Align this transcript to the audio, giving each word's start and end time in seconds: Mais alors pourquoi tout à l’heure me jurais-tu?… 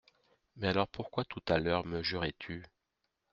Mais 0.55 0.67
alors 0.67 0.87
pourquoi 0.87 1.25
tout 1.25 1.43
à 1.47 1.59
l’heure 1.59 1.85
me 1.85 2.01
jurais-tu?… 2.01 2.65